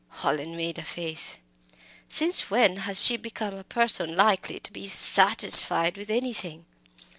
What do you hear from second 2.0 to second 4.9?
"Since when has she become a person likely to be